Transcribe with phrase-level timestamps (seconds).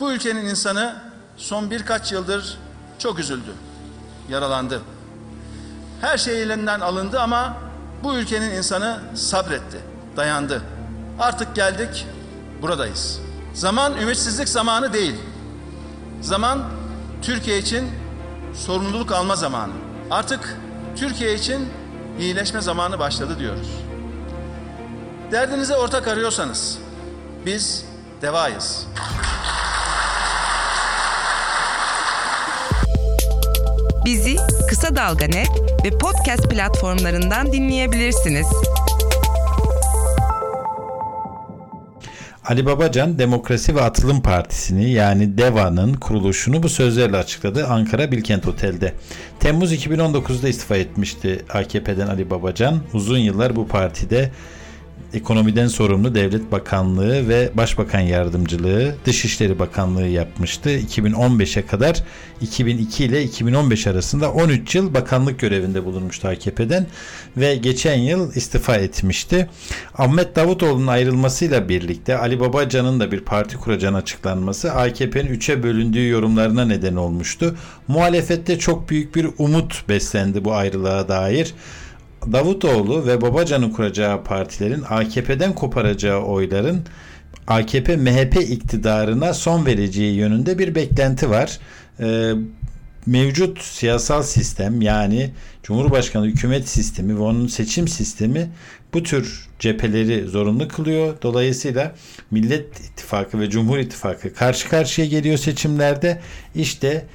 [0.00, 0.96] Bu ülkenin insanı
[1.36, 2.58] son birkaç yıldır
[2.98, 3.52] çok üzüldü,
[4.28, 4.82] yaralandı.
[6.00, 7.56] Her şey elinden alındı ama
[8.02, 9.80] bu ülkenin insanı sabretti,
[10.16, 10.62] dayandı.
[11.18, 12.06] Artık geldik,
[12.62, 13.20] buradayız.
[13.54, 15.14] Zaman ümitsizlik zamanı değil.
[16.20, 16.62] Zaman
[17.22, 17.90] Türkiye için
[18.54, 19.72] sorumluluk alma zamanı.
[20.10, 20.56] Artık
[20.96, 21.68] Türkiye için
[22.18, 23.68] iyileşme zamanı başladı diyoruz.
[25.32, 26.78] Derdinize ortak arıyorsanız
[27.46, 27.84] biz
[28.22, 28.86] devayız.
[34.04, 34.36] Bizi
[34.68, 35.50] Kısa Dalga Net
[35.84, 38.46] ve podcast platformlarından dinleyebilirsiniz.
[42.44, 48.94] Ali Babacan Demokrasi ve Atılım Partisi'ni yani DEVA'nın kuruluşunu bu sözlerle açıkladı Ankara Bilkent Otel'de.
[49.40, 52.80] Temmuz 2019'da istifa etmişti AKP'den Ali Babacan.
[52.92, 54.30] Uzun yıllar bu partide
[55.14, 60.70] ekonomiden sorumlu Devlet Bakanlığı ve Başbakan Yardımcılığı, Dışişleri Bakanlığı yapmıştı.
[60.70, 62.02] 2015'e kadar
[62.40, 66.86] 2002 ile 2015 arasında 13 yıl bakanlık görevinde bulunmuştu AKP'den
[67.36, 69.48] ve geçen yıl istifa etmişti.
[69.98, 76.64] Ahmet Davutoğlu'nun ayrılmasıyla birlikte Ali Babacan'ın da bir parti kuracağını açıklanması AKP'nin üçe bölündüğü yorumlarına
[76.64, 77.56] neden olmuştu.
[77.88, 81.54] Muhalefette çok büyük bir umut beslendi bu ayrılığa dair.
[82.32, 86.82] Davutoğlu ve Babacan'ın kuracağı partilerin AKP'den koparacağı oyların
[87.46, 91.58] AKP MHP iktidarına son vereceği yönünde bir beklenti var.
[92.00, 92.32] Ee,
[93.06, 95.30] mevcut siyasal sistem yani
[95.62, 98.50] Cumhurbaşkanı hükümet sistemi ve onun seçim sistemi
[98.94, 101.14] bu tür cepheleri zorunlu kılıyor.
[101.22, 101.94] Dolayısıyla
[102.30, 106.20] Millet İttifakı ve Cumhur İttifakı karşı karşıya geliyor seçimlerde.
[106.54, 107.06] İşte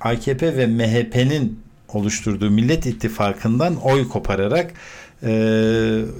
[0.00, 1.60] AKP ve MHP'nin
[1.94, 4.72] oluşturduğu Millet İttifakı'ndan oy kopararak
[5.22, 5.28] e,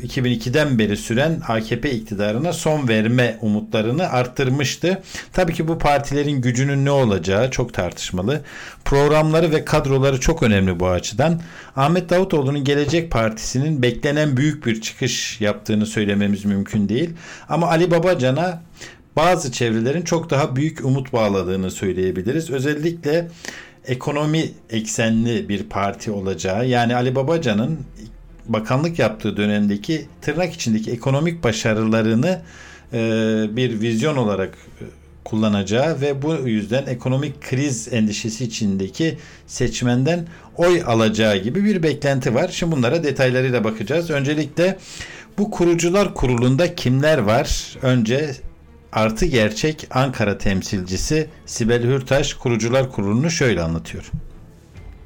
[0.02, 5.02] 2002'den beri süren AKP iktidarına son verme umutlarını arttırmıştı.
[5.33, 8.41] Tabii ki bu partilerin gücünün ne olacağı çok tartışmalı.
[8.84, 11.41] Programları ve kadroları çok önemli bu açıdan.
[11.77, 17.10] Ahmet Davutoğlu'nun Gelecek Partisi'nin beklenen büyük bir çıkış yaptığını söylememiz mümkün değil.
[17.48, 18.62] Ama Ali Babacan'a
[19.16, 22.50] bazı çevrelerin çok daha büyük umut bağladığını söyleyebiliriz.
[22.50, 23.28] Özellikle
[23.88, 27.78] ekonomi eksenli bir parti olacağı yani Ali Babacan'ın
[28.47, 32.43] bakanlık yaptığı dönemdeki tırnak içindeki ekonomik başarılarını
[32.93, 32.98] e,
[33.50, 34.84] bir vizyon olarak e,
[35.25, 42.48] kullanacağı ve bu yüzden ekonomik kriz endişesi içindeki seçmenden oy alacağı gibi bir beklenti var.
[42.48, 44.10] Şimdi bunlara detaylarıyla bakacağız.
[44.10, 44.78] Öncelikle
[45.38, 47.77] bu kurucular kurulunda kimler var?
[47.82, 48.31] Önce
[48.93, 54.04] Artı Gerçek Ankara temsilcisi Sibel Hürtaş kurucular kurulunu şöyle anlatıyor.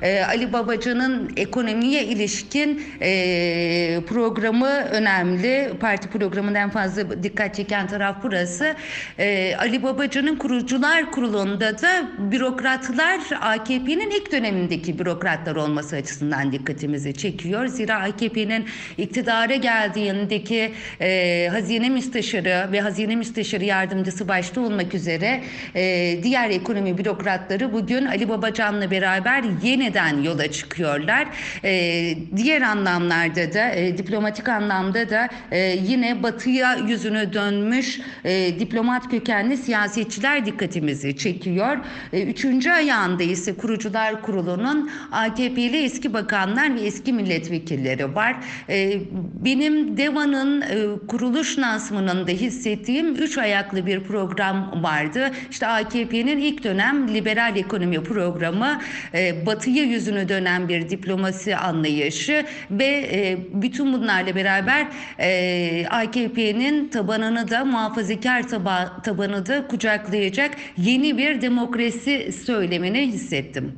[0.02, 5.72] Ee, Ali Babacan'ın ekonomiye ilişkin e, programı önemli.
[5.80, 8.74] Parti programının en fazla dikkat çeken taraf burası.
[9.18, 17.66] E, Ali Babacan'ın kurucular kurulunda da bürokratlar AKP'nin ilk dönemindeki bürokratlar olması açısından dikkatimizi çekiyor.
[17.66, 18.66] Zira AKP'nin
[18.98, 25.40] iktidara geldiğindeki e, hazine müsteşarı ve hazine müsteşarı yardımcısı başta olmak üzere
[25.74, 31.28] e, diğer ekonomi bürokratları bugün Ali Babacan'la beraber yeni yeniden yola çıkıyorlar.
[31.64, 39.10] E, diğer anlamlarda da e, diplomatik anlamda da e, yine batıya yüzünü dönmüş e, diplomat
[39.10, 41.76] kökenli siyasetçiler dikkatimizi çekiyor.
[42.12, 48.36] E, üçüncü ayağında ise kurucular kurulunun AKP'li eski bakanlar ve eski milletvekilleri var.
[48.68, 49.00] E,
[49.44, 55.30] benim DEVA'nın e, kuruluş lansmanında hissettiğim üç ayaklı bir program vardı.
[55.50, 58.80] İşte AKP'nin ilk dönem liberal ekonomi programı
[59.14, 64.88] e, batıyı Türkiye yüzünü dönen bir diplomasi anlayışı ve e, bütün bunlarla beraber
[65.18, 73.72] e, AKP'nin tabanını da muhafazakar taba, tabanı da kucaklayacak yeni bir demokrasi söylemini hissettim.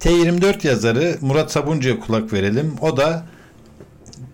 [0.00, 2.74] T24 yazarı Murat Sabuncu'ya kulak verelim.
[2.80, 3.26] O da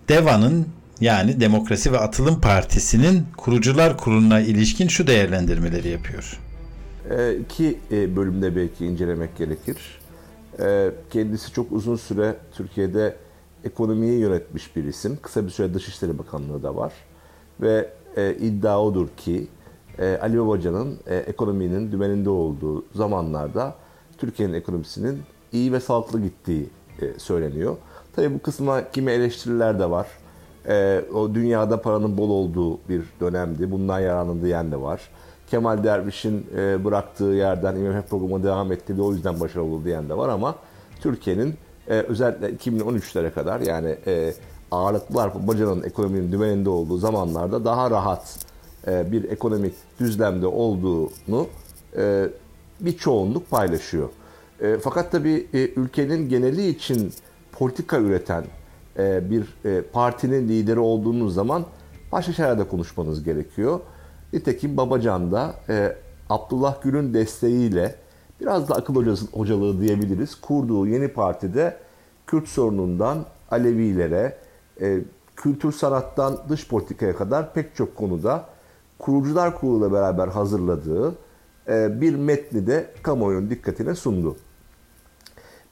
[0.09, 0.67] DEVA'nın
[1.01, 6.39] yani Demokrasi ve Atılım Partisi'nin kurucular kuruluna ilişkin şu değerlendirmeleri yapıyor.
[7.09, 9.77] E, iki e, bölümde belki incelemek gerekir.
[10.59, 13.15] Ee, kendisi çok uzun süre Türkiye'de
[13.63, 15.17] ekonomiyi yönetmiş bir isim.
[15.21, 16.93] Kısa bir süre Dışişleri Bakanlığı da var.
[17.61, 19.47] Ve e, iddia odur ki
[19.99, 23.75] e, Ali Babacan'ın e, ekonominin dümeninde olduğu zamanlarda
[24.17, 25.21] Türkiye'nin ekonomisinin
[25.51, 26.69] iyi ve sağlıklı gittiği
[27.17, 27.77] söyleniyor.
[28.15, 30.07] Tabii bu kısma kimi eleştiriler de var.
[31.13, 33.71] O dünyada paranın bol olduğu bir dönemdi.
[33.71, 35.09] Bundan yararlandı diyen de var.
[35.47, 40.09] Kemal Derviş'in e, bıraktığı yerden IMF programı devam etti ve o yüzden başarılı oldu diyen
[40.09, 40.55] de var ama
[41.01, 41.55] Türkiye'nin
[41.87, 44.33] e, özellikle 2013'lere kadar yani e,
[44.71, 48.45] ağırlıklar bacanın ekonominin dümeninde olduğu zamanlarda daha rahat
[48.87, 51.47] bir ekonomik düzlemde olduğunu
[52.79, 54.09] bir çoğunluk paylaşıyor.
[54.81, 57.13] Fakat tabii ülkenin geneli için
[57.51, 58.43] politika üreten
[59.29, 59.45] bir
[59.93, 61.65] partinin lideri olduğunuz zaman
[62.11, 63.79] başka şeylerde konuşmanız gerekiyor.
[64.35, 65.95] Nitekim Babacan da e,
[66.29, 67.95] Abdullah Gül'ün desteğiyle
[68.41, 70.35] biraz da akıl hocası, hocalığı diyebiliriz.
[70.35, 71.77] Kurduğu yeni partide
[72.27, 74.37] Kürt sorunundan Alevilere,
[74.81, 74.99] e,
[75.35, 78.45] kültür sanattan dış politikaya kadar pek çok konuda
[78.99, 81.15] kurucular kuruluyla beraber hazırladığı
[81.67, 84.35] e, bir metni de kamuoyunun dikkatine sundu.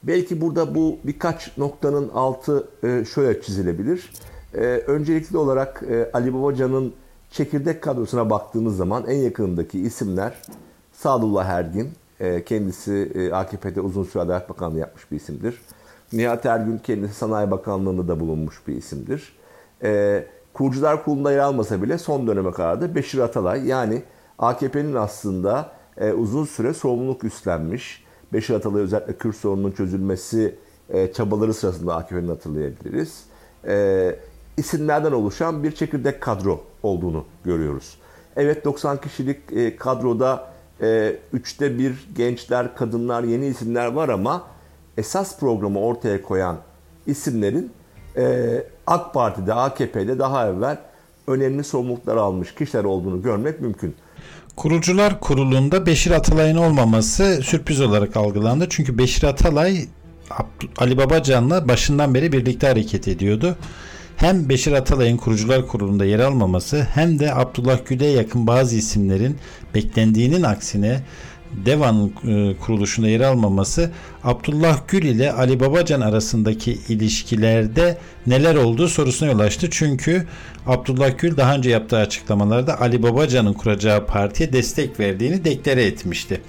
[0.02, 4.12] Belki burada bu birkaç noktanın altı e, şöyle çizilebilir.
[4.54, 6.94] E, öncelikli olarak e, Ali Babacan'ın
[7.34, 10.34] çekirdek kadrosuna baktığımız zaman en yakınındaki isimler
[10.92, 11.92] Sadullah Ergin,
[12.46, 15.60] kendisi AKP'de uzun süre Adalet Bakanlığı yapmış bir isimdir.
[16.12, 19.36] Nihat Ergün kendisi Sanayi Bakanlığı'nda da bulunmuş bir isimdir.
[20.52, 24.02] Kurucular Kurulu'nda yer almasa bile son döneme kadar da Beşir Atalay yani
[24.38, 25.70] AKP'nin aslında
[26.16, 30.54] uzun süre sorumluluk üstlenmiş, Beşir Atalay özellikle Kürt sorununun çözülmesi
[30.88, 33.24] e, çabaları sırasında AKP'nin hatırlayabiliriz.
[34.56, 37.98] İsimlerden oluşan bir çekirdek kadro olduğunu görüyoruz.
[38.36, 40.52] Evet 90 kişilik e, kadroda
[40.82, 44.44] e, üçte bir gençler, kadınlar, yeni isimler var ama
[44.98, 46.56] esas programı ortaya koyan
[47.06, 47.72] isimlerin
[48.16, 50.78] e, AK Parti'de, AKP'de daha evvel
[51.26, 53.94] önemli sorumluluklar almış kişiler olduğunu görmek mümkün.
[54.56, 58.66] Kurucular Kurulu'nda Beşir Atalay'ın olmaması sürpriz olarak algılandı.
[58.70, 59.86] Çünkü Beşir Atalay
[60.78, 63.56] Ali Babacan'la başından beri birlikte hareket ediyordu.
[64.16, 69.36] Hem Beşir Atalay'ın Kurucular Kurulu'nda yer almaması hem de Abdullah Gül'e yakın bazı isimlerin
[69.74, 71.00] beklendiğinin aksine
[71.66, 73.90] Devan'ın e, kuruluşunda yer almaması
[74.24, 79.68] Abdullah Gül ile Ali Babacan arasındaki ilişkilerde neler olduğu sorusuna yol açtı.
[79.70, 80.26] Çünkü
[80.66, 86.40] Abdullah Gül daha önce yaptığı açıklamalarda Ali Babacan'ın kuracağı partiye destek verdiğini deklare etmişti.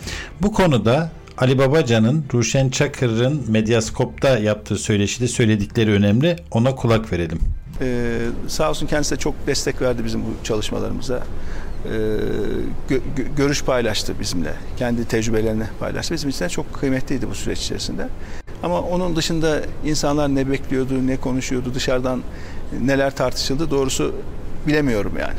[0.41, 6.36] Bu konuda Ali Babacan'ın Ruşen Çakır'ın Medyaskop'ta yaptığı söyleşide söyledikleri önemli.
[6.52, 7.40] Ona kulak verelim.
[7.82, 8.18] Ee,
[8.48, 11.24] sağ olsun kendisi de çok destek verdi bizim bu çalışmalarımıza.
[11.86, 11.90] Ee,
[12.90, 14.54] gö- görüş paylaştı bizimle.
[14.78, 16.14] Kendi tecrübelerini paylaştı.
[16.14, 18.08] Bizim için çok kıymetliydi bu süreç içerisinde.
[18.64, 22.22] Ama onun dışında insanlar ne bekliyordu, ne konuşuyordu, dışarıdan
[22.82, 24.16] neler tartışıldı doğrusu
[24.68, 25.38] bilemiyorum yani.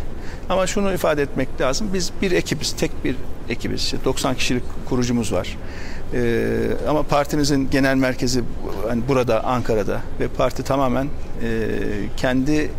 [0.49, 1.89] Ama şunu ifade etmek lazım.
[1.95, 3.17] Biz bir ekibiz, tek bir
[3.49, 3.81] ekibiz.
[3.81, 5.57] İşte 90 kişilik kurucumuz var.
[6.15, 6.55] Ee,
[6.89, 8.43] ama partimizin genel merkezi
[8.89, 11.69] hani burada Ankara'da ve parti tamamen e,
[12.17, 12.71] kendi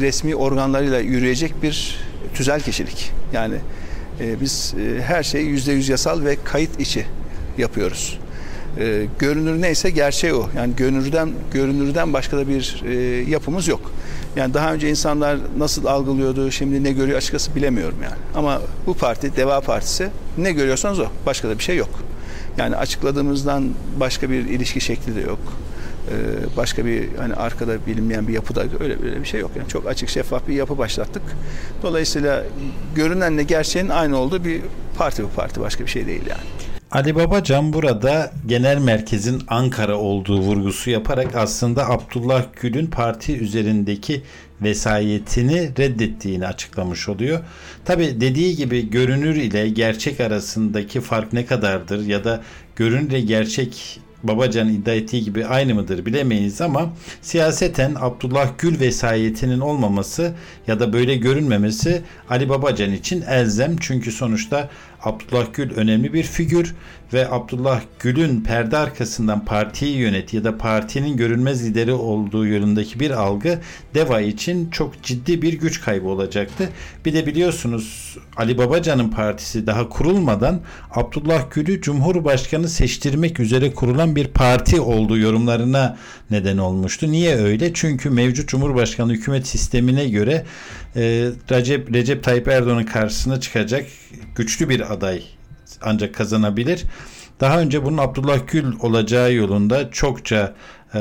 [0.00, 1.98] resmi organlarıyla yürüyecek bir
[2.34, 3.12] tüzel kişilik.
[3.32, 3.54] Yani
[4.20, 7.06] e, biz e, her şeyi yüzde yüz yasal ve kayıt içi
[7.58, 8.18] yapıyoruz.
[8.78, 10.48] E, görünür neyse gerçeği o.
[10.56, 12.94] Yani görünürden görünürden başka da bir e,
[13.30, 13.92] yapımız yok.
[14.36, 18.16] Yani daha önce insanlar nasıl algılıyordu, şimdi ne görüyor açıkçası bilemiyorum yani.
[18.34, 20.08] Ama bu parti, Deva Partisi
[20.38, 21.06] ne görüyorsanız o.
[21.26, 21.90] Başka da bir şey yok.
[22.58, 23.68] Yani açıkladığımızdan
[24.00, 25.38] başka bir ilişki şekli de yok.
[26.10, 29.50] Ee, başka bir hani arkada bilinmeyen bir yapıda öyle böyle bir şey yok.
[29.56, 31.22] Yani çok açık şeffaf bir yapı başlattık.
[31.82, 32.44] Dolayısıyla
[32.94, 34.62] görünenle gerçeğin aynı olduğu bir
[34.98, 36.71] parti bu parti başka bir şey değil yani.
[36.92, 44.22] Ali Babacan burada genel merkezin Ankara olduğu vurgusu yaparak aslında Abdullah Gül'ün parti üzerindeki
[44.62, 47.40] vesayetini reddettiğini açıklamış oluyor.
[47.84, 52.42] Tabi dediği gibi görünür ile gerçek arasındaki fark ne kadardır ya da
[52.76, 59.60] görünür ile gerçek Babacan iddia ettiği gibi aynı mıdır bilemeyiz ama siyaseten Abdullah Gül vesayetinin
[59.60, 60.32] olmaması
[60.66, 63.76] ya da böyle görünmemesi Ali Babacan için elzem.
[63.80, 64.68] Çünkü sonuçta
[65.02, 66.74] Abdullah Gül önemli bir figür
[67.12, 73.10] ve Abdullah Gül'ün perde arkasından partiyi yönet ya da partinin görünmez lideri olduğu yönündeki bir
[73.10, 73.60] algı
[73.94, 76.68] DEVA için çok ciddi bir güç kaybı olacaktı.
[77.04, 84.26] Bir de biliyorsunuz Ali Babacan'ın partisi daha kurulmadan Abdullah Gül'ü Cumhurbaşkanı seçtirmek üzere kurulan bir
[84.28, 85.96] parti olduğu yorumlarına
[86.30, 87.12] neden olmuştu.
[87.12, 87.72] Niye öyle?
[87.74, 90.44] Çünkü mevcut Cumhurbaşkanı hükümet sistemine göre
[90.96, 93.86] e, Recep, Recep Tayyip Erdoğan'ın karşısına çıkacak
[94.36, 95.22] güçlü bir aday
[95.82, 96.84] ancak kazanabilir.
[97.40, 100.54] Daha önce bunun Abdullah Gül olacağı yolunda çokça
[100.94, 101.00] e,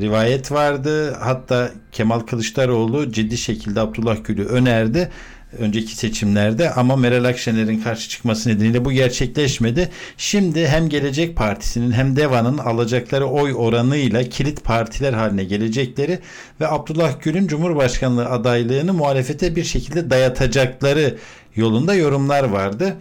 [0.00, 1.16] rivayet vardı.
[1.20, 5.10] Hatta Kemal Kılıçdaroğlu ciddi şekilde Abdullah Gül'ü önerdi
[5.58, 9.88] önceki seçimlerde ama Meral Akşener'in karşı çıkması nedeniyle bu gerçekleşmedi.
[10.16, 16.18] Şimdi hem Gelecek Partisi'nin hem DEVA'nın alacakları oy oranıyla kilit partiler haline gelecekleri
[16.60, 21.16] ve Abdullah Gül'ün Cumhurbaşkanlığı adaylığını muhalefete bir şekilde dayatacakları
[21.56, 22.96] yolunda yorumlar vardı.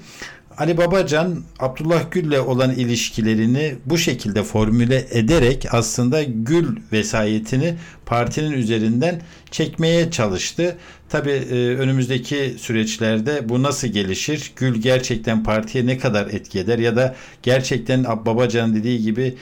[0.59, 7.75] Ali Babacan Abdullah Gül'le olan ilişkilerini bu şekilde formüle ederek aslında Gül vesayetini
[8.05, 10.77] partinin üzerinden çekmeye çalıştı.
[11.09, 14.51] Tabii e, önümüzdeki süreçlerde bu nasıl gelişir?
[14.55, 19.35] Gül gerçekten partiye ne kadar etki eder ya da gerçekten Babacan dediği gibi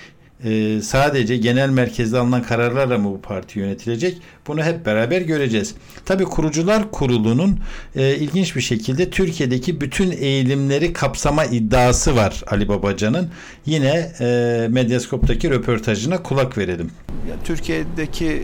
[0.44, 4.18] e, sadece genel merkezde alınan kararlarla mı bu parti yönetilecek?
[4.48, 5.76] Bunu hep beraber göreceğiz.
[6.06, 7.60] Tabi kurucular kurulunun
[7.96, 13.30] e, ilginç bir şekilde Türkiye'deki bütün eğilimleri kapsama iddiası var Ali Babacan'ın.
[13.66, 16.92] Yine e, Medyaskop'taki röportajına kulak verelim.
[17.30, 18.44] Ya, Türkiye'deki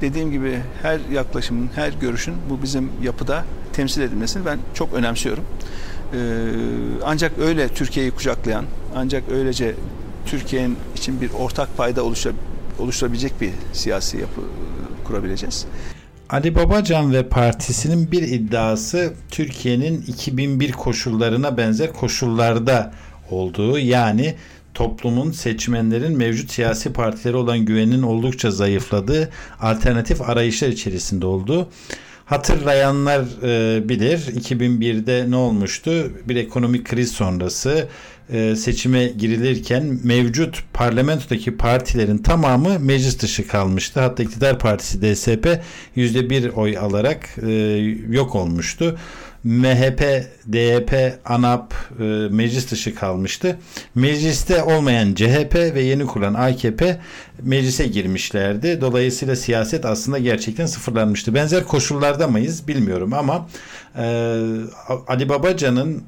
[0.00, 5.44] dediğim gibi her yaklaşımın, her görüşün bu bizim yapıda temsil edilmesini ben çok önemsiyorum.
[6.12, 6.16] Ee,
[7.04, 9.74] ancak öyle Türkiye'yi kucaklayan, ancak öylece
[10.26, 12.04] Türkiye'nin için bir ortak payda
[12.78, 14.40] oluşturabilecek bir siyasi yapı
[15.04, 15.66] kurabileceğiz.
[16.30, 22.92] Ali Babacan ve partisinin bir iddiası Türkiye'nin 2001 koşullarına benzer koşullarda
[23.30, 24.34] olduğu yani
[24.74, 31.68] toplumun seçmenlerin mevcut siyasi partilere olan güveninin oldukça zayıfladığı alternatif arayışlar içerisinde olduğu
[32.24, 37.88] hatırlayanlar e, bilir 2001'de ne olmuştu bir ekonomik kriz sonrası
[38.32, 44.00] e, seçime girilirken mevcut parlamentodaki partilerin tamamı meclis dışı kalmıştı.
[44.00, 45.60] Hatta iktidar partisi DSP
[45.96, 47.52] %1 oy alarak e,
[48.08, 48.98] yok olmuştu.
[49.44, 50.02] MHP,
[50.52, 53.58] DYP, ANAP e, meclis dışı kalmıştı.
[53.94, 57.00] Mecliste olmayan CHP ve yeni kurulan AKP
[57.42, 58.80] meclise girmişlerdi.
[58.80, 61.34] Dolayısıyla siyaset aslında gerçekten sıfırlanmıştı.
[61.34, 63.48] Benzer koşullarda mıyız bilmiyorum ama
[63.98, 64.04] e,
[65.08, 66.02] Ali Babacan'ın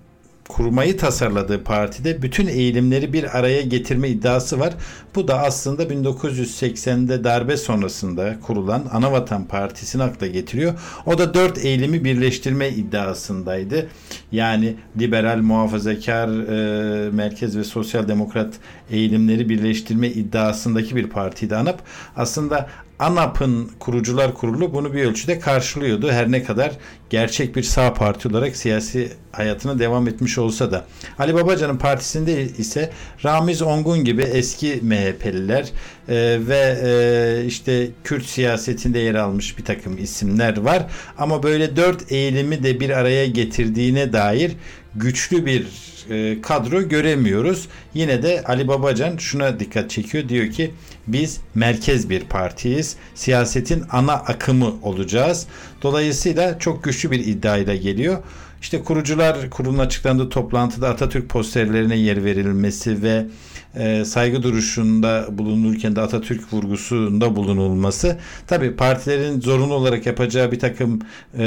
[0.49, 4.75] kurmayı tasarladığı partide bütün eğilimleri bir araya getirme iddiası var.
[5.15, 10.75] Bu da aslında 1980'de darbe sonrasında kurulan Anavatan Partisi'ni akla getiriyor.
[11.07, 13.88] O da dört eğilimi birleştirme iddiasındaydı.
[14.33, 18.55] Yani liberal, muhafazakar, e, merkez ve sosyal demokrat
[18.91, 21.83] eğilimleri birleştirme iddiasındaki bir partiydi ANAP.
[22.17, 26.11] Aslında ANAP'ın kurucular kurulu bunu bir ölçüde karşılıyordu.
[26.11, 26.73] Her ne kadar
[27.11, 30.85] gerçek bir sağ parti olarak siyasi hayatına devam etmiş olsa da.
[31.19, 32.91] Ali Babacan'ın partisinde ise
[33.25, 35.65] Ramiz Ongun gibi eski MHP'liler
[36.09, 40.87] e, ve e, işte Kürt siyasetinde yer almış bir takım isimler var.
[41.19, 44.53] Ama böyle dört eğilimi de bir araya getirdiğine dair
[44.95, 45.67] güçlü bir
[46.11, 47.69] e, kadro göremiyoruz.
[47.95, 50.29] Yine de Ali Babacan şuna dikkat çekiyor.
[50.29, 50.75] Diyor ki
[51.07, 52.97] biz merkez bir partiyiz.
[53.15, 55.47] Siyasetin ana akımı olacağız.
[55.83, 58.19] Dolayısıyla çok güçlü bir iddiayla geliyor.
[58.61, 63.27] İşte kurucular kurulun açıklandığı toplantıda Atatürk posterlerine yer verilmesi ve
[63.75, 71.01] e, saygı duruşunda bulunurken de Atatürk vurgusunda bulunulması tabi partilerin zorunlu olarak yapacağı bir takım
[71.39, 71.47] e,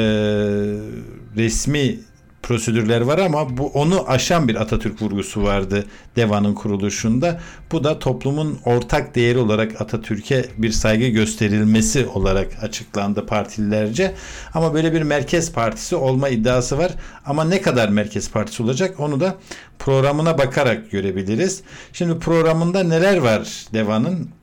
[1.38, 2.00] resmi
[2.43, 7.39] prosedürler var ama bu onu aşan bir Atatürk vurgusu vardı Deva'nın kuruluşunda.
[7.72, 14.15] Bu da toplumun ortak değeri olarak Atatürk'e bir saygı gösterilmesi olarak açıklandı partililerce.
[14.53, 16.91] Ama böyle bir merkez partisi olma iddiası var.
[17.25, 19.36] Ama ne kadar merkez partisi olacak onu da
[19.79, 21.62] programına bakarak görebiliriz.
[21.93, 24.38] Şimdi programında neler var Deva'nın?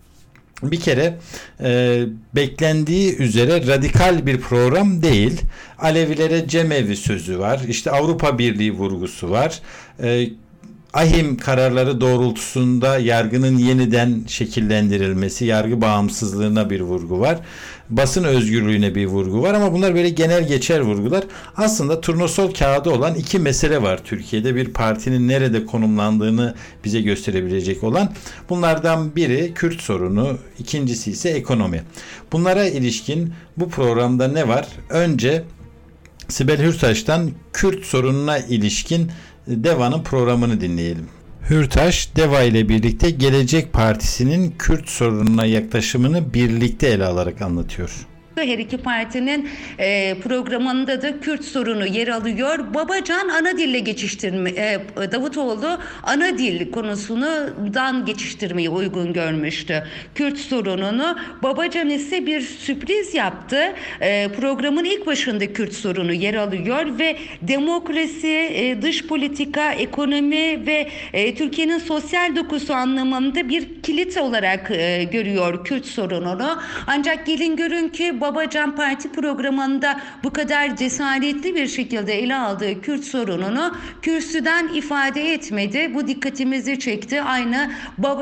[0.63, 1.15] Bir kere
[1.61, 2.03] e,
[2.35, 5.41] beklendiği üzere radikal bir program değil.
[5.79, 7.61] Alevilere cemevi sözü var.
[7.69, 9.61] İşte Avrupa Birliği vurgusu var.
[10.03, 10.29] E,
[10.97, 17.39] ahim kararları doğrultusunda yargının yeniden şekillendirilmesi, yargı bağımsızlığına bir vurgu var.
[17.91, 21.25] Basın özgürlüğüne bir vurgu var ama bunlar böyle genel geçer vurgular.
[21.57, 24.55] Aslında turnusol kağıdı olan iki mesele var Türkiye'de.
[24.55, 28.13] Bir partinin nerede konumlandığını bize gösterebilecek olan.
[28.51, 31.83] Bunlardan biri Kürt sorunu, ikincisi ise ekonomi.
[32.33, 34.67] Bunlara ilişkin bu programda ne var?
[34.91, 35.45] Önce
[36.29, 39.11] Sibel Hürtaş'tan Kürt sorununa ilişkin
[39.47, 41.07] Deva'nın programını dinleyelim.
[41.51, 48.07] Hürtaş, Deva ile birlikte Gelecek Partisi'nin Kürt sorununa yaklaşımını birlikte ele alarak anlatıyor.
[48.37, 52.75] Her iki partinin e, programında da Kürt sorunu yer alıyor.
[52.75, 54.81] Babacan ana dille geçiştirme, e,
[55.13, 59.83] Davutoğlu ana dil konusundan geçiştirmeyi uygun görmüştü.
[60.15, 63.59] Kürt sorununu Babacan ise bir sürpriz yaptı.
[64.01, 70.89] E, programın ilk başında Kürt sorunu yer alıyor ve demokrasi, e, dış politika, ekonomi ve
[71.13, 76.59] e, Türkiye'nin sosyal dokusu anlamında bir kilit olarak e, görüyor Kürt sorununu.
[76.87, 83.05] Ancak gelin görün ki Babacan parti programında bu kadar cesaretli bir şekilde ele aldığı Kürt
[83.05, 85.95] sorununu kürsüden ifade etmedi.
[85.95, 87.23] Bu dikkatimizi çekti.
[87.23, 87.71] Aynı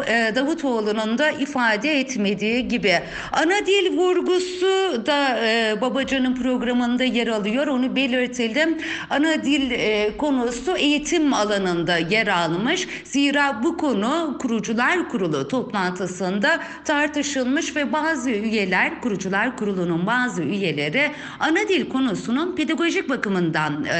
[0.07, 3.01] e, Davutoğlu'nun da ifade etmediği gibi.
[3.33, 7.67] Ana dil vurgusu da e, Babacan'ın programında yer alıyor.
[7.67, 8.79] Onu belirtelim.
[9.11, 12.89] Ana dil e, konusu eğitim alanında yer almış.
[13.05, 21.11] Zira bu konu kurucular kurulu toplantısında tartışılmış ve bazı üyeler, kurucular kurulunun bazı üyeleri
[21.41, 23.97] ana dil konusunun pedagojik bakımından e,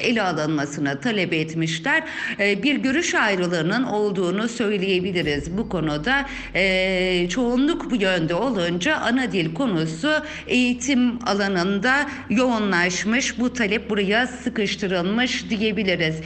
[0.00, 2.02] ele alınmasını talep etmişler.
[2.38, 6.26] E, bir görüş ayrılığının olduğunu söyleyebiliriz bu konuda.
[6.54, 10.10] E, çoğunluk bu yönde olunca ana dil konusu
[10.46, 13.38] eğitim alanında yoğunlaşmış.
[13.38, 16.16] Bu talep buraya sıkıştırılmış diyebiliriz.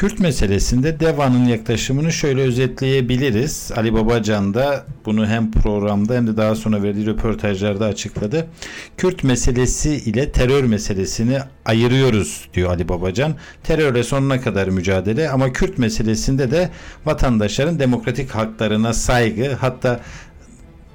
[0.00, 3.70] Kürt meselesinde DEVA'nın yaklaşımını şöyle özetleyebiliriz.
[3.76, 8.46] Ali Babacan da bunu hem programda hem de daha sonra verdiği röportajlarda açıkladı.
[8.96, 13.34] Kürt meselesi ile terör meselesini ayırıyoruz diyor Ali Babacan.
[13.62, 16.70] Terörle sonuna kadar mücadele ama Kürt meselesinde de
[17.06, 20.00] vatandaşların demokratik haklarına saygı hatta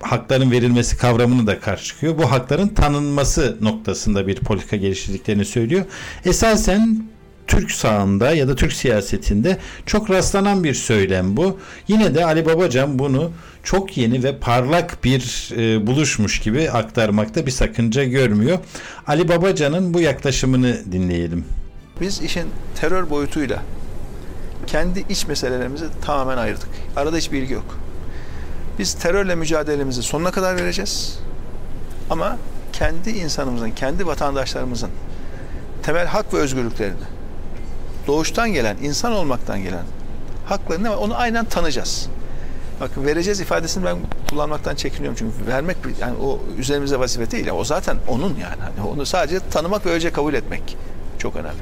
[0.01, 2.17] hakların verilmesi kavramını da karşı çıkıyor.
[2.17, 5.85] Bu hakların tanınması noktasında bir politika geliştirdiklerini söylüyor.
[6.25, 7.14] Esasen
[7.47, 11.59] Türk sağında ya da Türk siyasetinde çok rastlanan bir söylem bu.
[11.87, 13.31] Yine de Ali Babacan bunu
[13.63, 18.59] çok yeni ve parlak bir e, buluşmuş gibi aktarmakta bir sakınca görmüyor.
[19.07, 21.45] Ali Babacan'ın bu yaklaşımını dinleyelim.
[22.01, 23.63] Biz işin terör boyutuyla
[24.67, 26.69] kendi iç meselelerimizi tamamen ayırdık.
[26.95, 27.77] Arada hiçbir ilgi yok.
[28.79, 31.19] Biz terörle mücadelemizi sonuna kadar vereceğiz.
[32.09, 32.37] Ama
[32.73, 34.89] kendi insanımızın, kendi vatandaşlarımızın
[35.83, 37.14] temel hak ve özgürlüklerini
[38.07, 39.83] doğuştan gelen, insan olmaktan gelen
[40.45, 42.07] haklarını ve onu aynen tanıyacağız.
[42.81, 43.97] Bakın vereceğiz ifadesini ben
[44.29, 47.49] kullanmaktan çekiniyorum çünkü vermek yani o üzerimize vazife değil.
[47.49, 48.61] O zaten onun yani.
[48.61, 50.77] Hani onu sadece tanımak ve öylece kabul etmek
[51.19, 51.59] çok önemli.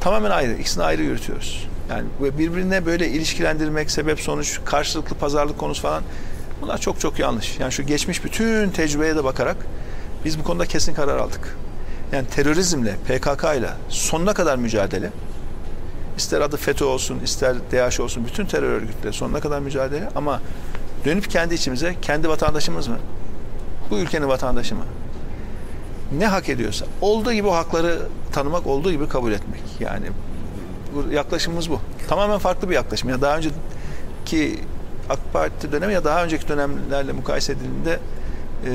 [0.00, 0.52] Tamamen ayrı.
[0.52, 1.66] İkisini ayrı yürütüyoruz.
[1.90, 2.04] Yani
[2.38, 6.02] birbirine böyle ilişkilendirmek, sebep sonuç, karşılıklı pazarlık konusu falan
[6.62, 7.58] bunlar çok çok yanlış.
[7.58, 9.56] Yani şu geçmiş bütün tecrübeye de bakarak
[10.24, 11.56] biz bu konuda kesin karar aldık.
[12.12, 15.10] Yani terörizmle, PKK ile sonuna kadar mücadele
[16.16, 20.40] ister adı FETÖ olsun, ister DH olsun bütün terör örgütleri sonuna kadar mücadele ama
[21.04, 22.98] dönüp kendi içimize kendi vatandaşımız mı?
[23.90, 24.84] Bu ülkenin vatandaşı mı?
[26.18, 27.98] Ne hak ediyorsa olduğu gibi o hakları
[28.32, 29.62] tanımak, olduğu gibi kabul etmek.
[29.80, 30.06] Yani
[31.10, 31.80] yaklaşımımız bu.
[32.08, 33.10] Tamamen farklı bir yaklaşım.
[33.10, 34.60] Ya daha önceki
[35.10, 37.98] AK Parti dönemi ya daha önceki dönemlerle mukayese edildiğinde
[38.66, 38.70] e,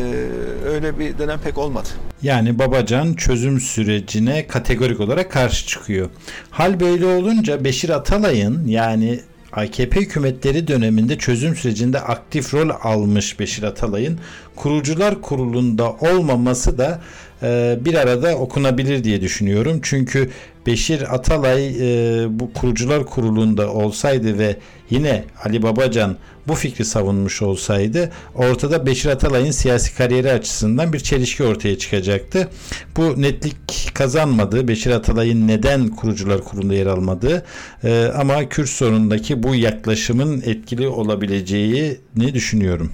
[0.65, 1.89] öyle bir dönem pek olmadı.
[2.23, 6.09] Yani Babacan çözüm sürecine kategorik olarak karşı çıkıyor.
[6.49, 9.19] Hal böyle olunca Beşir Atalay'ın yani
[9.51, 14.19] AKP hükümetleri döneminde çözüm sürecinde aktif rol almış Beşir Atalay'ın
[14.55, 17.01] kurucular kurulunda olmaması da
[17.43, 19.79] e, bir arada okunabilir diye düşünüyorum.
[19.83, 20.29] Çünkü
[20.65, 24.55] Beşir Atalay e, bu kurucular kurulunda olsaydı ve
[24.89, 26.17] yine Ali Babacan
[26.47, 32.49] bu fikri savunmuş olsaydı ortada Beşir Atalay'ın siyasi kariyeri açısından bir çelişki ortaya çıkacaktı.
[32.97, 34.67] Bu netlik kazanmadı.
[34.67, 37.45] Beşir Atalay'ın neden kurucular kurulunda yer almadığı
[37.83, 42.91] e, ama Kürt sorunundaki bu yaklaşımın etkili olabileceğini düşünüyorum.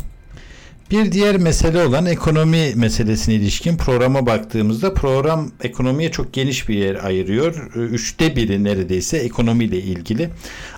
[0.92, 7.06] Bir diğer mesele olan ekonomi meselesine ilişkin programa baktığımızda program ekonomiye çok geniş bir yer
[7.06, 7.72] ayırıyor.
[7.76, 10.30] Üçte biri neredeyse ekonomiyle ilgili.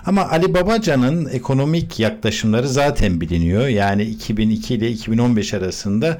[0.06, 3.66] Ama Ali Babacan'ın ekonomik yaklaşımları zaten biliniyor.
[3.68, 6.18] Yani 2002 ile 2015 arasında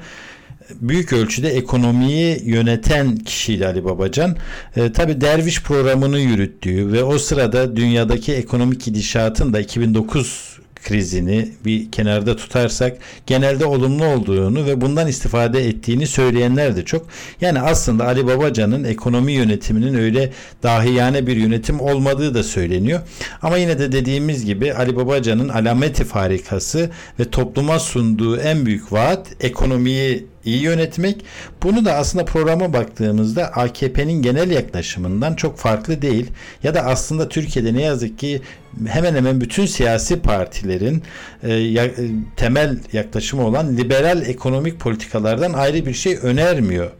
[0.81, 4.35] büyük ölçüde ekonomiyi yöneten kişiydi Ali Babacan.
[4.75, 11.91] E, Tabi Derviş programını yürüttüğü ve o sırada dünyadaki ekonomik gidişatın da 2009 krizini bir
[11.91, 17.07] kenarda tutarsak genelde olumlu olduğunu ve bundan istifade ettiğini söyleyenler de çok.
[17.41, 20.31] Yani aslında Ali Babacan'ın ekonomi yönetiminin öyle
[20.63, 22.99] dahiyane bir yönetim olmadığı da söyleniyor.
[23.41, 26.89] Ama yine de dediğimiz gibi Ali Babacan'ın alameti farikası
[27.19, 31.25] ve topluma sunduğu en büyük vaat ekonomiyi iyi yönetmek.
[31.63, 36.27] Bunu da aslında programa baktığımızda AKP'nin genel yaklaşımından çok farklı değil.
[36.63, 38.41] Ya da aslında Türkiye'de ne yazık ki
[38.87, 41.03] hemen hemen bütün siyasi partilerin
[41.43, 41.93] e, ya, e,
[42.35, 46.91] temel yaklaşımı olan liberal ekonomik politikalardan ayrı bir şey önermiyor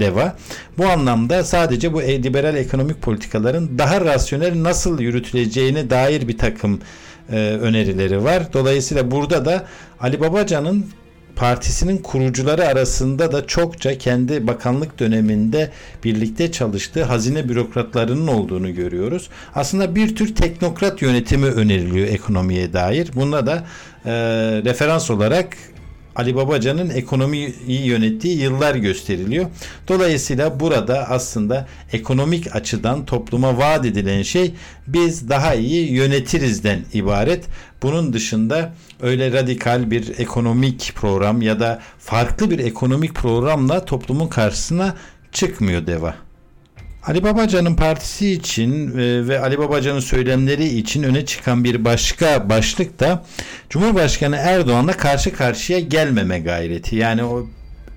[0.00, 0.36] DEVA.
[0.78, 6.80] Bu anlamda sadece bu liberal ekonomik politikaların daha rasyonel nasıl yürütüleceğine dair bir takım
[7.32, 8.52] e, önerileri var.
[8.52, 9.64] Dolayısıyla burada da
[10.00, 10.86] Ali Babacan'ın
[11.36, 15.70] partisinin kurucuları arasında da çokça kendi bakanlık döneminde
[16.04, 19.28] birlikte çalıştığı hazine bürokratlarının olduğunu görüyoruz.
[19.54, 23.10] Aslında bir tür teknokrat yönetimi öneriliyor ekonomiye dair.
[23.14, 23.64] Buna da
[24.04, 24.12] e,
[24.64, 25.56] referans olarak
[26.16, 29.46] Ali Babacan'ın ekonomiyi yönettiği yıllar gösteriliyor.
[29.88, 34.54] Dolayısıyla burada aslında ekonomik açıdan topluma vaat edilen şey
[34.86, 37.44] biz daha iyi yönetirizden ibaret.
[37.82, 44.94] Bunun dışında öyle radikal bir ekonomik program ya da farklı bir ekonomik programla toplumun karşısına
[45.32, 46.14] çıkmıyor DEVA.
[47.06, 53.00] Ali Babacan'ın partisi için e, ve Ali Babacan'ın söylemleri için öne çıkan bir başka başlık
[53.00, 53.24] da
[53.70, 56.96] Cumhurbaşkanı Erdoğan'la karşı karşıya gelmeme gayreti.
[56.96, 57.46] Yani o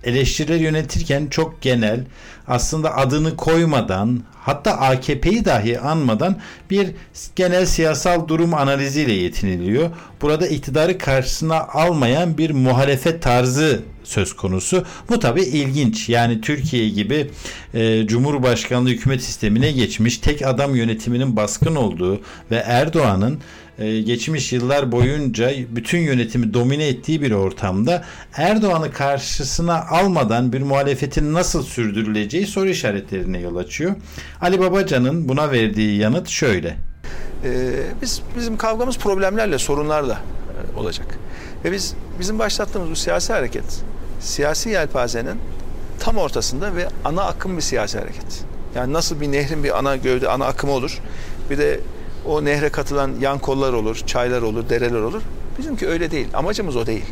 [0.03, 2.05] eleştirileri yönetirken çok genel
[2.47, 6.37] aslında adını koymadan hatta AKP'yi dahi anmadan
[6.69, 6.91] bir
[7.35, 9.89] genel siyasal durum analiziyle yetiniliyor.
[10.21, 14.85] Burada iktidarı karşısına almayan bir muhalefet tarzı söz konusu.
[15.09, 16.09] Bu tabi ilginç.
[16.09, 17.31] Yani Türkiye gibi
[17.73, 23.39] e, Cumhurbaşkanlığı hükümet sistemine geçmiş tek adam yönetiminin baskın olduğu ve Erdoğan'ın
[23.79, 31.33] e, geçmiş yıllar boyunca bütün yönetimi domine ettiği bir ortamda Erdoğan'ı karşısına almadan bir muhalefetin
[31.33, 33.95] nasıl sürdürüleceği soru işaretlerine yol açıyor.
[34.41, 36.77] Ali Babacan'ın buna verdiği yanıt şöyle.
[37.43, 41.19] Ee, biz bizim kavgamız problemlerle, sorunlarla e, olacak.
[41.65, 43.83] Ve biz bizim başlattığımız bu siyasi hareket
[44.19, 45.39] siyasi yelpazenin
[45.99, 48.43] tam ortasında ve ana akım bir siyasi hareket.
[48.75, 50.99] Yani nasıl bir nehrin bir ana gövde, ana akımı olur.
[51.49, 51.79] Bir de
[52.27, 55.21] o nehre katılan yan kollar olur, çaylar olur, dereler olur.
[55.57, 56.27] Bizimki öyle değil.
[56.33, 57.05] Amacımız o değil.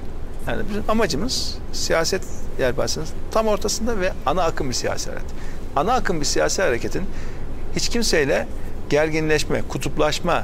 [0.47, 2.23] Yani bizim amacımız siyaset
[2.59, 5.29] yelpazesinin tam ortasında ve ana akım bir siyasi hareket.
[5.75, 7.03] Ana akım bir siyasi hareketin
[7.75, 8.47] hiç kimseyle
[8.89, 10.43] gerginleşme, kutuplaşma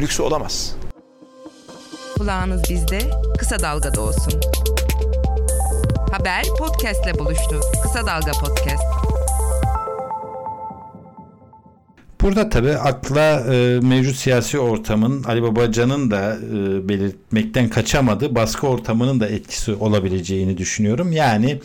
[0.00, 0.76] lüksü olamaz.
[2.18, 3.00] Kulağınız bizde,
[3.38, 4.40] kısa dalgada olsun.
[6.12, 7.60] Haber podcastle buluştu.
[7.82, 8.99] Kısa Dalga Podcast.
[12.22, 19.20] Burada tabi akla e, mevcut siyasi ortamın Ali Babacan'ın da e, belirtmekten kaçamadığı baskı ortamının
[19.20, 21.12] da etkisi olabileceğini düşünüyorum.
[21.12, 21.60] Yani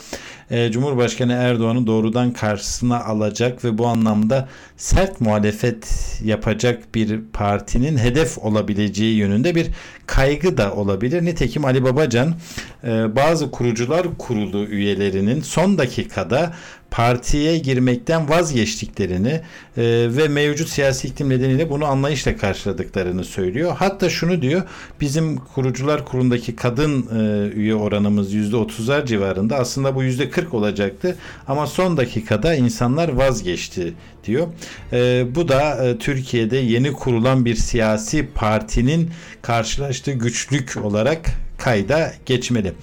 [0.51, 5.87] e, Cumhurbaşkanı Erdoğan'ı doğrudan karşısına alacak ve bu anlamda sert muhalefet
[6.23, 9.67] yapacak bir partinin hedef olabileceği yönünde bir
[10.07, 11.25] kaygı da olabilir.
[11.25, 12.35] Nitekim Ali Babacan
[12.83, 16.53] e, bazı kurucular kurulu üyelerinin son dakikada
[16.95, 19.41] partiye girmekten vazgeçtiklerini
[19.77, 23.75] e, ve mevcut siyasi iklim nedeniyle bunu anlayışla karşıladıklarını söylüyor.
[23.77, 24.63] Hatta şunu diyor
[25.01, 31.97] bizim kurucular kurulundaki kadın e, üye oranımız %30'lar civarında aslında bu %40 olacaktı ama son
[31.97, 33.93] dakikada insanlar vazgeçti
[34.25, 34.47] diyor.
[34.93, 39.09] E, bu da e, Türkiye'de yeni kurulan bir siyasi partinin
[39.41, 41.25] karşılaştığı güçlük olarak
[41.57, 42.73] kayda geçmeli.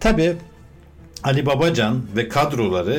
[0.00, 0.36] Tabi
[1.24, 2.94] Ali Babacan ve kadroları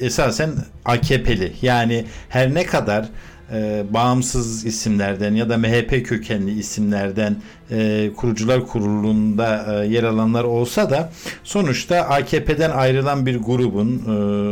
[0.00, 0.50] e, esasen
[0.84, 1.52] AKP'li.
[1.62, 3.06] Yani her ne kadar
[3.52, 7.36] e, bağımsız isimlerden ya da MHP kökenli isimlerden
[7.70, 11.12] e, kurucular kurulunda e, yer alanlar olsa da
[11.44, 14.10] sonuçta AKP'den ayrılan bir grubun e,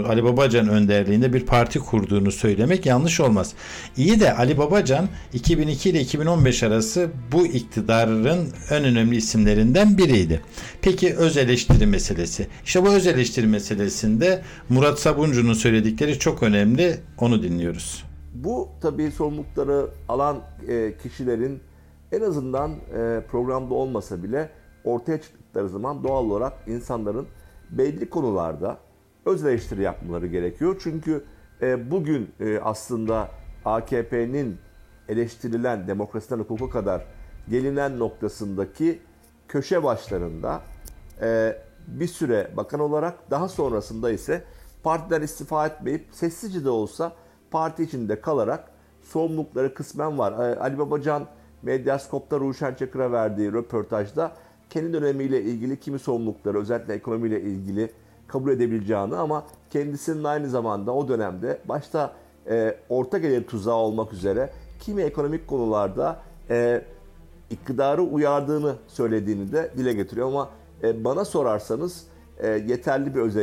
[0.09, 3.53] Ali Babacan önderliğinde bir parti kurduğunu söylemek yanlış olmaz.
[3.97, 10.41] İyi de Ali Babacan 2002 ile 2015 arası bu iktidarın en önemli isimlerinden biriydi.
[10.83, 12.47] Peki öz eleştiri meselesi.
[12.65, 16.97] İşte bu öz eleştiri meselesinde Murat Sabuncu'nun söyledikleri çok önemli.
[17.19, 18.08] Onu dinliyoruz.
[18.45, 21.61] Bu tabii sorumlulukları alan e, kişilerin
[22.13, 24.51] en azından e, programda olmasa bile
[24.85, 27.27] ortaya çıktıkları zaman doğal olarak insanların
[27.71, 28.79] belli konularda
[29.27, 30.77] öz eleştiri yapmaları gerekiyor.
[30.83, 31.25] Çünkü
[31.63, 32.31] e, bugün
[32.63, 33.29] aslında
[33.65, 34.57] AKP'nin
[35.09, 37.05] eleştirilen demokrasiden hukuka kadar
[37.49, 38.99] gelinen noktasındaki
[39.49, 40.61] köşe başlarında
[41.87, 44.45] bir süre bakan olarak daha sonrasında ise
[44.83, 47.13] partiden istifa etmeyip sessizce de olsa
[47.51, 48.71] parti içinde kalarak
[49.03, 50.33] sorumlulukları kısmen var.
[50.33, 51.27] Ee, Ali Babacan
[51.63, 54.33] Medyaskop'ta Ruşen Çakır'a verdiği röportajda
[54.71, 57.91] kendi dönemiyle ilgili kimi sorumlulukları özellikle ekonomiyle ilgili
[58.27, 62.13] kabul edebileceğini ama kendisinin aynı zamanda o dönemde başta
[62.51, 66.83] e, orta gelir tuzağı olmak üzere kimi ekonomik konularda e,
[67.51, 70.49] iktidarı uyardığını söylediğini de dile getiriyor ama
[70.83, 72.07] e, bana sorarsanız
[72.39, 73.37] e, yeterli bir öz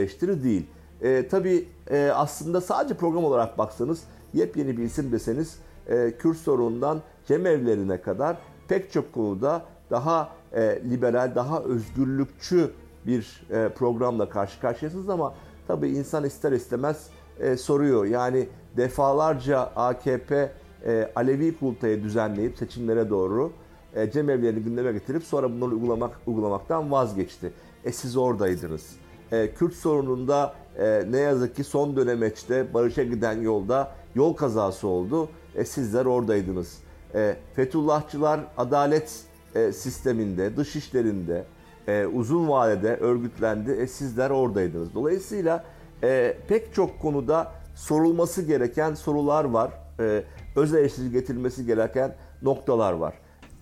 [0.44, 0.65] değil.
[1.01, 4.03] E, tabii e, aslında sadece program olarak baksanız
[4.34, 11.36] yepyeni bir isim deseniz e, Kürt sorunundan cemevlerine kadar pek çok konuda daha e, liberal,
[11.36, 12.71] daha özgürlükçü
[13.08, 15.34] bir e, programla karşı karşıyasınız ama
[15.67, 18.05] tabii insan ister istemez e, soruyor.
[18.05, 20.51] Yani defalarca AKP
[20.86, 23.51] e, Alevi kultayı düzenleyip seçimlere doğru
[23.95, 27.53] e, cemevlerini gündeme getirip sonra bunları uygulamak uygulamaktan vazgeçti.
[27.86, 29.05] E siz oradaydınız.
[29.31, 35.29] E, Kürt sorununda e, ne yazık ki son dönemeçte barışa giden yolda yol kazası oldu.
[35.55, 36.77] E, sizler oradaydınız.
[37.15, 39.11] E, Fethullahçılar adalet
[39.55, 41.45] e, sisteminde, dış işlerinde,
[41.88, 43.71] e, uzun vadede örgütlendi.
[43.71, 44.93] E, sizler oradaydınız.
[44.93, 45.63] Dolayısıyla
[46.03, 49.71] e, pek çok konuda sorulması gereken sorular var.
[49.99, 50.23] E,
[50.55, 53.13] öz eleştiri getirilmesi gereken noktalar var.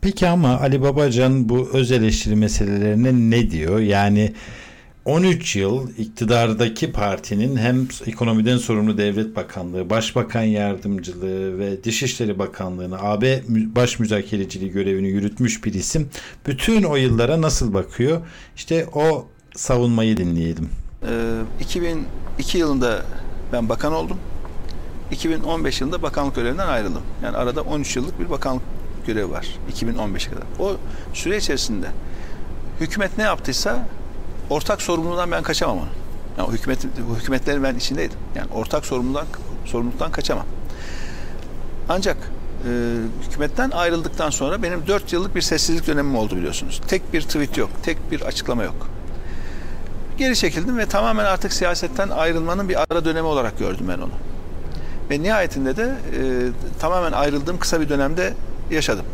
[0.01, 3.79] Peki ama Ali Babacan bu öz eleştiri meselelerine ne diyor?
[3.79, 4.33] Yani
[5.05, 13.43] 13 yıl iktidardaki partinin hem ekonomiden sorumlu devlet bakanlığı, başbakan yardımcılığı ve dışişleri bakanlığını, AB
[13.49, 16.09] baş müzakereciliği görevini yürütmüş bir isim.
[16.47, 18.21] Bütün o yıllara nasıl bakıyor?
[18.55, 20.69] İşte o savunmayı dinleyelim.
[21.03, 23.01] Ee, 2002 yılında
[23.53, 24.17] ben bakan oldum.
[25.11, 27.03] 2015 yılında bakanlık görevinden ayrıldım.
[27.23, 28.63] Yani arada 13 yıllık bir bakanlık
[29.07, 30.43] görevi var 2015'e kadar.
[30.59, 30.77] O
[31.13, 31.87] süre içerisinde
[32.79, 33.87] hükümet ne yaptıysa
[34.53, 35.87] ortak sorumluluğundan ben kaçamam onu.
[36.37, 36.79] Yani hükümet,
[37.19, 38.17] hükümetlerin ben içindeydim.
[38.35, 39.27] Yani ortak sorumluluktan,
[39.65, 40.45] sorumluluktan kaçamam.
[41.89, 42.69] Ancak e,
[43.27, 46.81] hükümetten ayrıldıktan sonra benim 4 yıllık bir sessizlik dönemim oldu biliyorsunuz.
[46.87, 48.89] Tek bir tweet yok, tek bir açıklama yok.
[50.17, 54.11] Geri çekildim ve tamamen artık siyasetten ayrılmanın bir ara dönemi olarak gördüm ben onu.
[55.09, 56.21] Ve nihayetinde de e,
[56.79, 58.33] tamamen ayrıldığım kısa bir dönemde
[58.71, 59.05] yaşadım.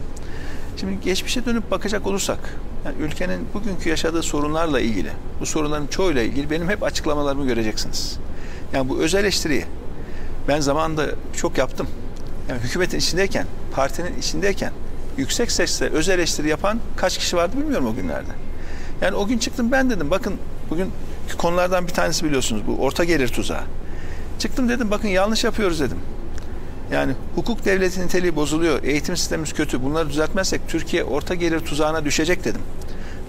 [0.78, 2.40] Şimdi geçmişe dönüp bakacak olursak,
[2.86, 8.18] yani ülkenin bugünkü yaşadığı sorunlarla ilgili, bu sorunların çoğuyla ilgili benim hep açıklamalarımı göreceksiniz.
[8.74, 9.66] Yani bu öz eleştiriyi
[10.48, 11.06] ben zamanında
[11.38, 11.88] çok yaptım.
[12.50, 14.72] Yani hükümetin içindeyken, partinin içindeyken
[15.18, 18.32] yüksek sesle öz eleştiri yapan kaç kişi vardı bilmiyorum o günlerde.
[19.02, 20.34] Yani o gün çıktım ben dedim bakın
[20.70, 20.92] bugün
[21.38, 23.64] konulardan bir tanesi biliyorsunuz bu orta gelir tuzağı.
[24.40, 25.98] Çıktım dedim bakın yanlış yapıyoruz dedim.
[26.92, 29.84] Yani hukuk devleti niteliği bozuluyor, eğitim sistemimiz kötü.
[29.84, 32.62] Bunları düzeltmezsek Türkiye orta gelir tuzağına düşecek dedim.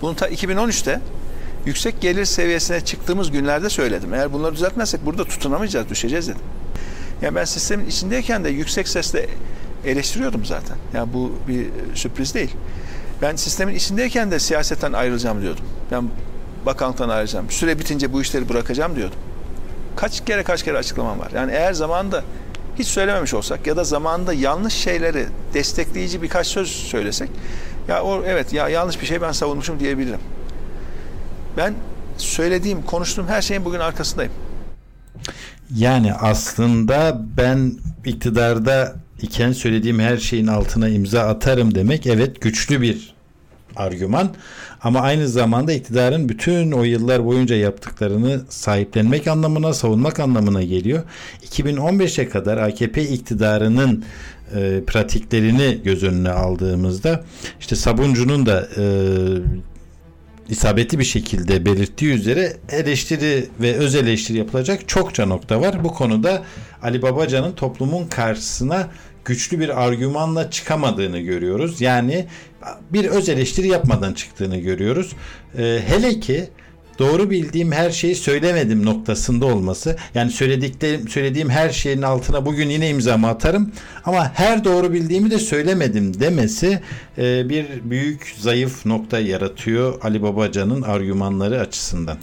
[0.03, 1.01] Bunu ta 2013'te
[1.67, 4.15] yüksek gelir seviyesine çıktığımız günlerde söyledim.
[4.15, 6.41] Eğer bunları düzeltmezsek burada tutunamayacağız, düşeceğiz dedim.
[7.23, 9.27] Yani ben sistemin içindeyken de yüksek sesle
[9.85, 10.77] eleştiriyordum zaten.
[10.95, 12.51] Yani bu bir sürpriz değil.
[13.23, 15.65] Ben sistemin içindeyken de siyasetten ayrılacağım diyordum.
[15.93, 16.05] Ben
[16.67, 17.51] bakanlıktan ayrılacağım.
[17.51, 19.19] Süre bitince bu işleri bırakacağım diyordum.
[19.97, 21.31] Kaç kere kaç kere açıklamam var.
[21.35, 22.25] Yani eğer zamanında
[22.81, 27.31] hiç söylememiş olsak ya da zamanında yanlış şeyleri destekleyici birkaç söz söylesek
[27.89, 30.21] ya o evet ya yanlış bir şey ben savunmuşum diyebilirim.
[31.57, 31.75] Ben
[32.17, 34.33] söylediğim, konuştuğum her şeyin bugün arkasındayım.
[35.75, 37.73] Yani aslında ben
[38.05, 43.15] iktidarda iken söylediğim her şeyin altına imza atarım demek evet güçlü bir
[43.77, 44.35] argüman
[44.83, 51.03] ama aynı zamanda iktidarın bütün o yıllar boyunca yaptıklarını sahiplenmek anlamına, savunmak anlamına geliyor.
[51.45, 54.05] 2015'e kadar AKP iktidarının
[54.57, 57.25] e, pratiklerini göz önüne aldığımızda
[57.61, 58.85] işte Sabuncu'nun da e,
[60.49, 65.85] isabetli bir şekilde belirttiği üzere eleştiri ve öz eleştiri yapılacak çokça nokta var.
[65.85, 66.43] Bu konuda
[66.83, 68.89] Ali Babacan'ın toplumun karşısına
[69.31, 71.81] güçlü bir argümanla çıkamadığını görüyoruz.
[71.81, 72.27] Yani
[72.93, 75.13] bir öz eleştiri yapmadan çıktığını görüyoruz.
[75.59, 76.49] Ee, hele ki
[76.99, 79.97] doğru bildiğim her şeyi söylemedim noktasında olması.
[80.15, 83.73] Yani söylediklerim, söylediğim her şeyin altına bugün yine imzamı atarım
[84.05, 86.81] ama her doğru bildiğimi de söylemedim demesi
[87.19, 92.19] e, bir büyük zayıf nokta yaratıyor Ali Babacan'ın argümanları açısından.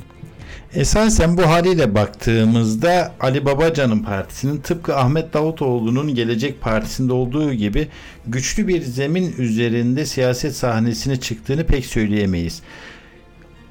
[0.77, 7.87] Esasen bu haliyle baktığımızda Ali Babacan'ın partisinin tıpkı Ahmet Davutoğlu'nun Gelecek Partisi'nde olduğu gibi
[8.27, 12.61] güçlü bir zemin üzerinde siyaset sahnesine çıktığını pek söyleyemeyiz.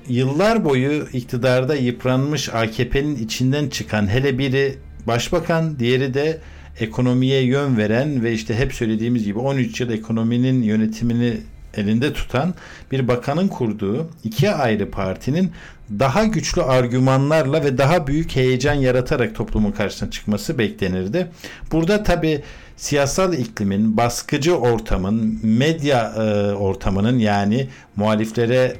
[0.08, 6.40] Yıllar boyu iktidarda yıpranmış AKP'nin içinden çıkan hele biri başbakan, diğeri de
[6.80, 11.36] ekonomiye yön veren ve işte hep söylediğimiz gibi 13 yıl ekonominin yönetimini
[11.76, 12.54] elinde tutan
[12.92, 15.50] bir bakanın kurduğu iki ayrı partinin
[15.90, 21.26] daha güçlü argümanlarla ve daha büyük heyecan yaratarak toplumun karşısına çıkması beklenirdi.
[21.72, 22.42] Burada tabi
[22.76, 28.76] siyasal iklimin, baskıcı ortamın, medya e, ortamının yani muhaliflere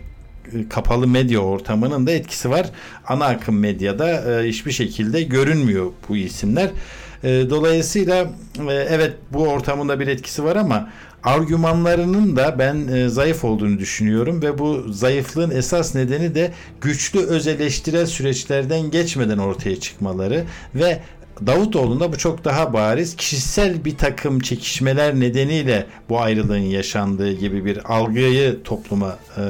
[0.53, 2.67] e, kapalı medya ortamının da etkisi var.
[3.07, 6.71] Ana akım medyada e, hiçbir şekilde görünmüyor bu isimler.
[7.25, 8.31] E, dolayısıyla
[8.69, 10.89] e, evet bu ortamında bir etkisi var ama
[11.27, 17.47] argümanlarının da ben e, zayıf olduğunu düşünüyorum ve bu zayıflığın esas nedeni de güçlü öz
[17.47, 21.01] eleştirel süreçlerden geçmeden ortaya çıkmaları ve
[21.47, 23.17] Davutoğlu'nda bu çok daha bariz.
[23.17, 29.43] Kişisel bir takım çekişmeler nedeniyle bu ayrılığın yaşandığı gibi bir algıyı topluma e,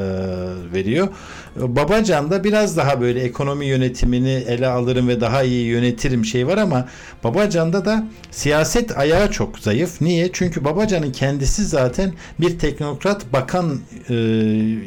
[0.74, 1.08] veriyor.
[1.56, 6.88] Babacan'da biraz daha böyle ekonomi yönetimini ele alırım ve daha iyi yönetirim şey var ama
[7.24, 10.00] Babacan'da da siyaset ayağı çok zayıf.
[10.00, 10.30] Niye?
[10.32, 14.14] Çünkü Babacan'ın kendisi zaten bir teknokrat bakan e,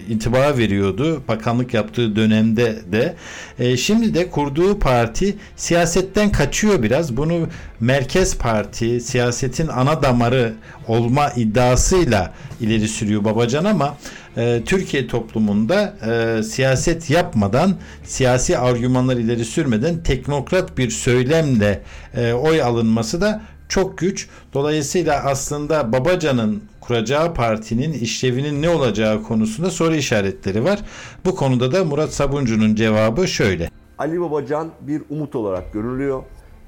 [0.10, 1.22] intiba veriyordu.
[1.28, 3.16] Bakanlık yaptığı dönemde de.
[3.60, 7.18] E, şimdi de kurduğu parti siyasetten kaçıyor bir biraz.
[7.18, 7.48] Bunu
[7.80, 10.54] Merkez Parti siyasetin ana damarı
[10.88, 13.98] olma iddiasıyla ileri sürüyor Babacan ama
[14.38, 21.82] e, Türkiye toplumunda e, siyaset yapmadan, siyasi argümanlar ileri sürmeden teknokrat bir söylemle
[22.16, 24.28] e, oy alınması da çok güç.
[24.54, 30.80] Dolayısıyla aslında Babacan'ın kuracağı partinin işlevinin ne olacağı konusunda soru işaretleri var.
[31.26, 33.70] Bu konuda da Murat Sabuncu'nun cevabı şöyle.
[33.98, 36.24] Ali Babacan bir umut olarak görülüyor.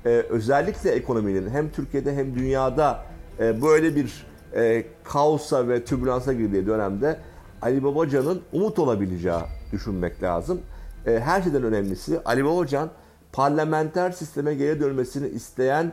[0.05, 3.03] Ee, özellikle ekonominin hem Türkiye'de hem dünyada
[3.39, 7.19] e, böyle bir e, kaosa ve türbülansa girdiği dönemde
[7.61, 10.61] Ali Babacan'ın umut olabileceği düşünmek lazım.
[11.05, 12.89] E, her şeyden önemlisi Ali Babacan
[13.31, 15.91] parlamenter sisteme geri dönmesini isteyen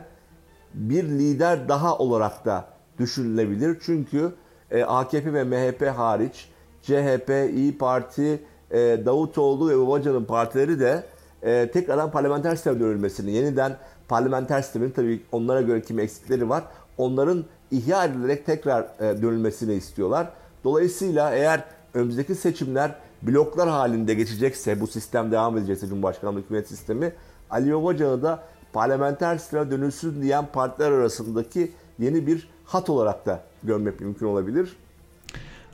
[0.73, 2.65] bir lider daha olarak da
[2.99, 3.77] düşünülebilir.
[3.81, 4.31] Çünkü
[4.71, 6.49] e, AKP ve MHP hariç
[6.81, 11.03] CHP, İyi Parti, e, Davutoğlu ve Babacan'ın partileri de
[11.43, 13.77] e, tekrardan parlamenter sisteme dönülmesini, yeniden
[14.09, 16.63] parlamenter sistemin tabii onlara göre kimi eksikleri var.
[16.97, 20.29] Onların ihya edilerek tekrar e, dönülmesini istiyorlar.
[20.63, 27.13] Dolayısıyla eğer önümüzdeki seçimler bloklar halinde geçecekse, bu sistem devam edecekse Cumhurbaşkanlığı hükümet sistemi,
[27.49, 28.43] Ali Babacan'ı da
[28.73, 34.75] parlamenter sisteme dönülsün diyen partiler arasındaki yeni bir hat olarak da görmek mümkün olabilir.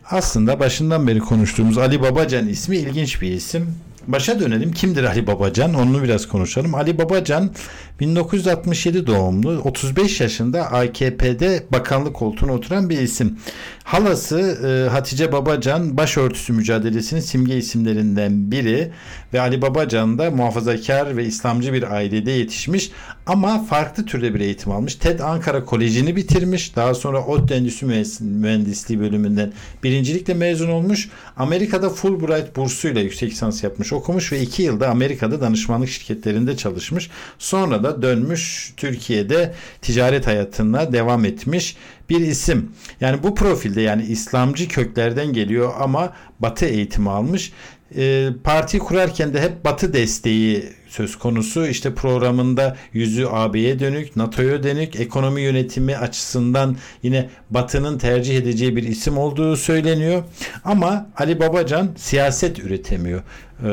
[0.10, 3.76] Aslında başından beri konuştuğumuz Ali Babacan ismi ilginç bir isim.
[4.08, 4.72] Başa dönelim.
[4.72, 5.74] Kimdir Ali Babacan?
[5.74, 6.76] Onu biraz konuşalım.
[6.76, 7.52] Ali Babacan
[8.00, 13.40] 1967 doğumlu, 35 yaşında AKP'de bakanlık koltuğuna oturan bir isim.
[13.84, 18.92] Halası e, Hatice Babacan başörtüsü mücadelesinin simge isimlerinden biri
[19.34, 22.92] ve Ali Babacan da muhafazakar ve İslamcı bir ailede yetişmiş
[23.28, 24.96] ama farklı türde bir eğitim almış.
[24.96, 26.76] TED Ankara Koleji'ni bitirmiş.
[26.76, 27.88] Daha sonra ODTÜ Endüstri
[28.22, 31.10] Mühendisliği bölümünden birincilikle mezun olmuş.
[31.38, 37.10] Amerika'da Fulbright bursuyla yüksek lisans yapmış, okumuş ve iki yılda Amerika'da danışmanlık şirketlerinde çalışmış.
[37.40, 41.78] Sonra da dönmüş Türkiye'de ticaret hayatına devam etmiş
[42.10, 42.72] bir isim.
[43.02, 47.52] Yani bu profilde yani İslamcı köklerden geliyor ama Batı eğitimi almış.
[47.98, 51.68] E, parti kurarken de hep Batı desteği söz konusu.
[51.68, 58.84] İşte programında yüzü AB'ye dönük, NATO'ya dönük, ekonomi yönetimi açısından yine Batı'nın tercih edeceği bir
[58.84, 60.24] isim olduğu söyleniyor.
[60.66, 63.20] Ama Ali Babacan siyaset üretemiyor.
[63.20, 63.66] E,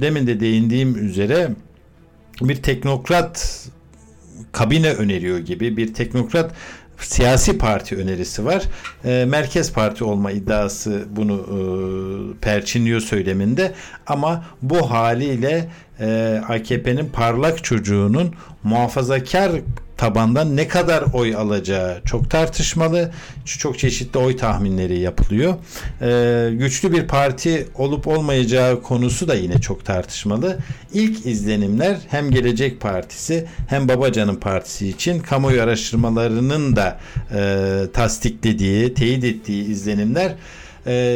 [0.00, 1.50] demin de değindiğim üzere
[2.40, 3.66] bir teknokrat
[4.52, 6.54] kabine öneriyor gibi bir teknokrat
[6.98, 8.62] siyasi parti önerisi var.
[9.04, 11.58] E, Merkez Parti olma iddiası bunu e,
[12.40, 13.72] perçinliyor söyleminde
[14.06, 15.68] ama bu haliyle
[16.00, 19.52] e, AKP'nin parlak çocuğunun muhafazakar
[19.96, 23.10] tabandan ne kadar oy alacağı çok tartışmalı.
[23.44, 25.54] Çok çeşitli oy tahminleri yapılıyor.
[26.02, 30.58] Ee, güçlü bir parti olup olmayacağı konusu da yine çok tartışmalı.
[30.92, 36.98] İlk izlenimler hem Gelecek Partisi hem Babacan'ın partisi için kamuoyu araştırmalarının da
[37.34, 40.34] e, tasdiklediği, teyit ettiği izlenimler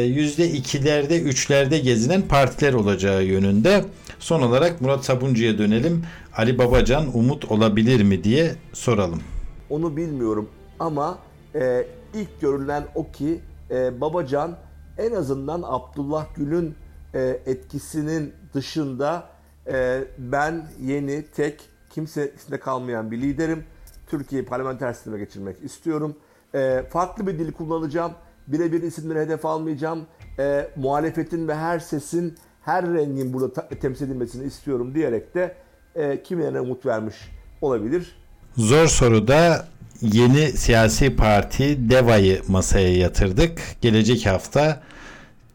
[0.05, 3.85] yüzde ikilerde, üçlerde gezinen partiler olacağı yönünde.
[4.19, 6.05] Son olarak Murat Sabuncu'ya dönelim.
[6.37, 9.21] Ali Babacan umut olabilir mi diye soralım.
[9.69, 11.19] Onu bilmiyorum ama
[11.55, 14.57] e, ilk görülen o ki e, Babacan
[14.97, 16.75] en azından Abdullah Gül'ün
[17.13, 19.29] e, etkisinin dışında
[19.67, 23.63] e, ben yeni, tek, kimsesinde kalmayan bir liderim.
[24.07, 26.15] Türkiye'yi parlamenter sisteme geçirmek istiyorum.
[26.55, 28.11] E, farklı bir dil kullanacağım.
[28.47, 30.05] Birebir isimleri hedef almayacağım.
[30.39, 35.55] E, muhalefetin ve her sesin, her rengin burada ta- temsil edilmesini istiyorum diyerek de
[35.95, 37.15] e, kimilerine umut vermiş
[37.61, 38.15] olabilir.
[38.57, 39.65] Zor soruda
[40.01, 43.59] yeni siyasi parti DEVA'yı masaya yatırdık.
[43.81, 44.81] Gelecek hafta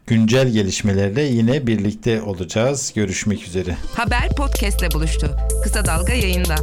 [0.07, 2.91] güncel gelişmelerle yine birlikte olacağız.
[2.95, 3.75] Görüşmek üzere.
[3.95, 5.37] Haber podcastle buluştu.
[5.63, 6.55] Kısa Dalga yayında.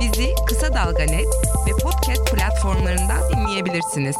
[0.00, 1.26] Bizi Kısa Dalga Net
[1.66, 4.16] ve podcast platformlarından dinleyebilirsiniz.